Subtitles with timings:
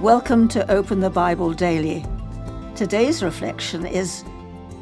[0.00, 2.06] Welcome to Open the Bible Daily.
[2.74, 4.24] Today's reflection is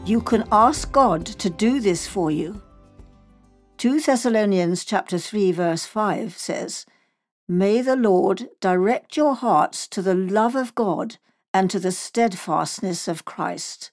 [0.05, 2.63] You can ask God to do this for you.
[3.79, 6.87] 2 Thessalonians chapter 3 verse 5 says,
[7.49, 11.17] May the Lord direct your hearts to the love of God
[11.53, 13.91] and to the steadfastness of Christ.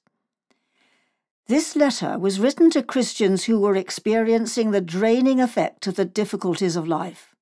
[1.47, 6.75] This letter was written to Christians who were experiencing the draining effect of the difficulties
[6.75, 7.33] of life.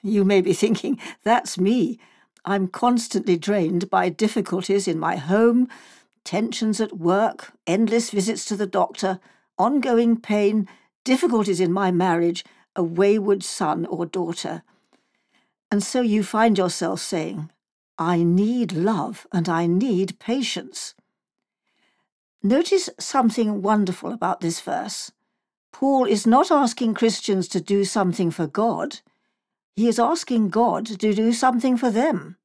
[0.00, 1.98] You may be thinking, that's me.
[2.46, 5.68] I'm constantly drained by difficulties in my home,
[6.24, 9.18] tensions at work, endless visits to the doctor,
[9.58, 10.68] ongoing pain,
[11.04, 12.44] difficulties in my marriage,
[12.76, 14.62] a wayward son or daughter.
[15.72, 17.50] And so you find yourself saying,
[17.98, 20.94] I need love and I need patience.
[22.42, 25.10] Notice something wonderful about this verse.
[25.72, 29.00] Paul is not asking Christians to do something for God.
[29.76, 32.38] He is asking God to do something for them.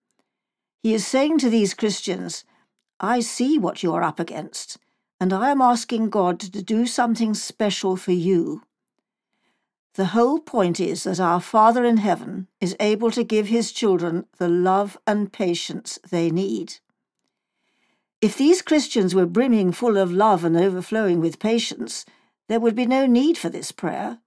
[0.84, 2.44] He is saying to these Christians,
[3.00, 4.78] I see what you are up against,
[5.18, 8.64] and I am asking God to do something special for you.
[9.96, 14.26] The whole point is that our Father in heaven is able to give his children
[14.38, 16.80] the love and patience they need.
[18.22, 22.06] If these Christians were brimming full of love and overflowing with patience,
[22.50, 24.20] there would be no need for this prayer.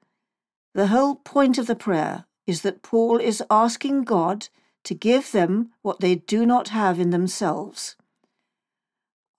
[0.74, 4.48] The whole point of the prayer is that Paul is asking God
[4.84, 7.96] to give them what they do not have in themselves.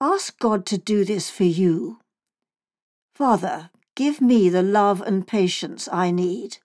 [0.00, 2.00] Ask God to do this for you.
[3.14, 6.58] Father, give me the love and patience I need.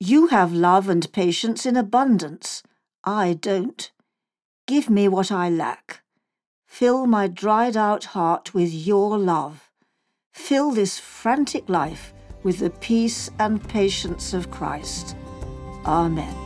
[0.00, 2.62] You have love and patience in abundance.
[3.04, 3.90] I don't.
[4.66, 6.02] Give me what I lack.
[6.66, 9.70] Fill my dried out heart with your love.
[10.32, 15.14] Fill this frantic life with the peace and patience of Christ.
[15.84, 16.41] Amen.